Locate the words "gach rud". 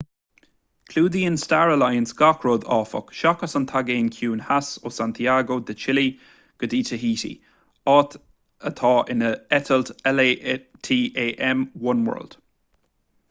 2.21-2.63